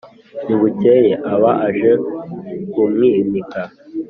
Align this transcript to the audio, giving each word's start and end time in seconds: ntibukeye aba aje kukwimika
ntibukeye 0.43 1.13
aba 1.33 1.51
aje 1.67 1.91
kukwimika 2.71 3.61